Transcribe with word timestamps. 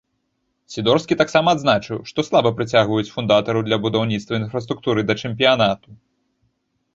Сідорскі 0.75 1.17
таксама 1.19 1.49
адзначыў, 1.57 1.99
што 2.11 2.25
слаба 2.29 2.53
прыцягваюць 2.61 3.11
фундатараў 3.17 3.61
для 3.67 3.77
будаўніцтва 3.85 4.41
інфраструктуры 4.41 5.05
да 5.11 5.19
чэмпіянату. 5.27 5.89